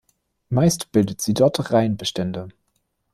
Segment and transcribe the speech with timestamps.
[0.49, 2.49] Meist bildet sie dort Reinbestände.